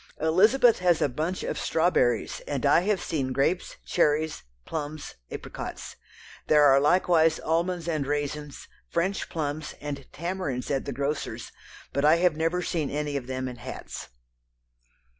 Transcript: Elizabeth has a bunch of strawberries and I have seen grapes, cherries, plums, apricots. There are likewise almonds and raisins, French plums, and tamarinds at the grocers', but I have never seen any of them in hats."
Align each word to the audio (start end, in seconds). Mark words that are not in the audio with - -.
Elizabeth 0.19 0.79
has 0.79 0.99
a 0.99 1.07
bunch 1.07 1.43
of 1.43 1.59
strawberries 1.59 2.39
and 2.47 2.65
I 2.65 2.79
have 2.79 3.03
seen 3.03 3.31
grapes, 3.31 3.77
cherries, 3.85 4.41
plums, 4.65 5.13
apricots. 5.29 5.95
There 6.47 6.63
are 6.63 6.79
likewise 6.79 7.39
almonds 7.39 7.87
and 7.87 8.07
raisins, 8.07 8.67
French 8.89 9.29
plums, 9.29 9.75
and 9.79 10.07
tamarinds 10.11 10.71
at 10.71 10.85
the 10.85 10.91
grocers', 10.91 11.51
but 11.93 12.03
I 12.03 12.15
have 12.15 12.35
never 12.35 12.63
seen 12.63 12.89
any 12.89 13.15
of 13.15 13.27
them 13.27 13.47
in 13.47 13.57
hats." 13.57 14.09